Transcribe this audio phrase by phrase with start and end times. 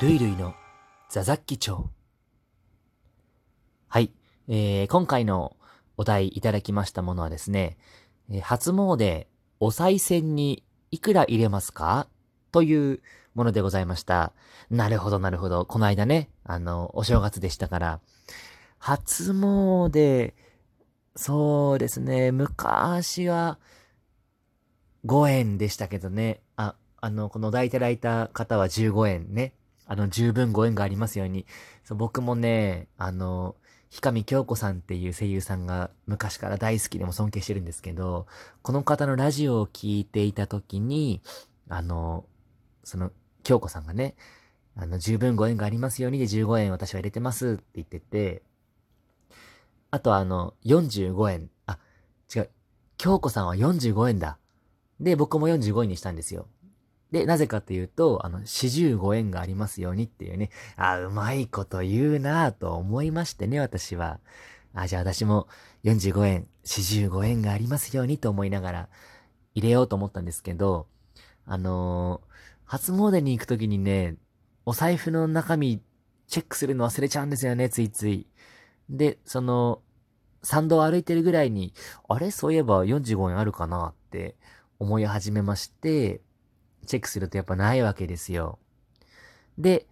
[0.00, 0.54] ルイルイの
[1.10, 1.90] ザザッキ町。
[3.86, 4.10] はい。
[4.48, 5.58] えー、今回の
[5.98, 7.76] お題いただきましたものはですね、
[8.40, 9.26] 初詣、
[9.60, 12.06] お賽銭にいくら入れますか？
[12.50, 13.02] という
[13.34, 14.32] ものでございました。
[14.70, 15.66] なるほど、なるほど。
[15.66, 18.00] この間ね、あの、お正月でしたから、
[18.78, 20.32] 初詣、
[21.14, 23.58] そうですね、昔は、
[25.04, 26.40] 5円でしたけどね。
[26.56, 29.52] あ、あの、このお題いただいた方は15円ね。
[29.90, 31.46] あの、十分ご縁がありますように。
[31.82, 33.56] そう僕もね、あの、
[33.88, 38.28] ひかみ京子さんっていう声優さんが昔から大好きでも尊敬してるんですけど、
[38.62, 41.22] この方のラジオを聞いていた時に、
[41.68, 42.24] あの、
[42.84, 43.10] その、
[43.42, 44.14] 京子さんがね、
[44.76, 48.42] あの、十分ご縁がありますようにで15円私は入れてますって言ってて、
[49.90, 51.50] あとあの、45円。
[51.66, 51.80] あ、
[52.32, 52.50] 違う。
[52.96, 54.38] 京子さんは45円だ。
[55.00, 56.46] で、僕も45円にしたんですよ。
[57.12, 64.20] で、なぜかというと、あの、45円がありますようにっていうね、あ、うまいこと言うなぁと思いましてね、私は。
[64.74, 65.48] あ、じゃあ私も
[65.84, 68.88] 45円、45円がありますようにと思いながら
[69.54, 70.86] 入れようと思ったんですけど、
[71.46, 72.30] あのー
[72.70, 74.14] 初詣に行くときにね、
[74.64, 75.82] お財布の中身
[76.28, 78.28] チェックするの忘れちゃうんですよね、ついつい。
[78.88, 79.82] で、その、
[80.44, 81.74] 参道を歩いてるぐらいに、
[82.08, 82.30] あれ？
[82.30, 84.36] そういえば45円あるかなって
[84.78, 86.20] 思い始めまして、
[86.86, 88.58] チェックするとやっぱないわけですよ。
[89.58, 89.86] で、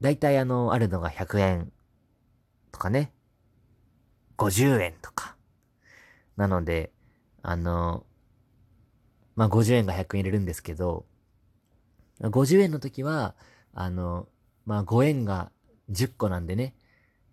[0.00, 1.72] だいたいあの、あるのが100円
[2.72, 3.12] とかね、
[4.36, 5.36] 50円とか。
[6.36, 6.92] なので、
[7.42, 8.04] あの、
[9.34, 11.04] まあ、50円が100円入れるんですけど、
[12.20, 13.34] 50円の時は、
[13.72, 14.28] あの、
[14.66, 15.50] まあ、5円が
[15.90, 16.74] 10個なんでね、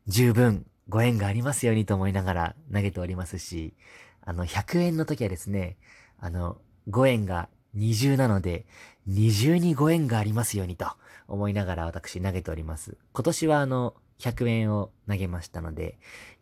[0.08, 3.74] 十分ご縁がありますようにと思いながら投げておりますし、
[4.22, 5.78] あの、100円の時はですね、
[6.20, 6.58] あの、
[6.90, 8.66] 5円が20なので、
[9.10, 10.88] 20にご縁がありますようにと
[11.28, 12.98] 思いながら私投げております。
[13.14, 15.98] 今年はあの、100円を投げましたので、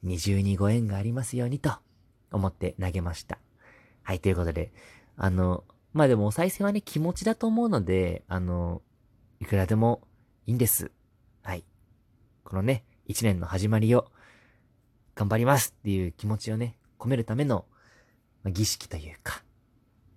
[0.06, 1.72] 20にご縁がありますようにと
[2.32, 3.40] 思って投げました。
[4.04, 4.72] はい、ということで、
[5.18, 5.64] あの、
[5.94, 8.82] まあでもお賽銭はね、気持ちだと思うので、あの、
[9.40, 10.02] いくらでも
[10.46, 10.92] いいんです。
[11.42, 11.64] はい。
[12.44, 14.08] このね、一年の始まりを
[15.16, 17.66] 頑張りますっていう気持ちをね、込めるための、
[18.46, 19.44] 儀式というか、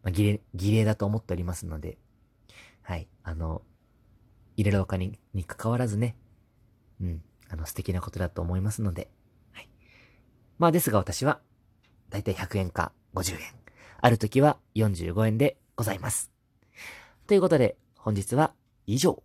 [0.07, 1.99] まあ、儀礼、儀礼だと思っておりますので、
[2.83, 3.09] はい。
[3.25, 3.63] あの、
[4.57, 6.15] 入れるお金に関わらずね、
[7.01, 9.11] うん、あの、素敵なことだと思いますので、
[9.51, 9.69] はい。
[10.61, 11.41] まあですが私は、
[12.09, 13.41] だいたい100円か50円。
[14.01, 16.31] ある時は45円でございます。
[17.27, 18.55] ということで、本日は
[18.87, 19.25] 以上。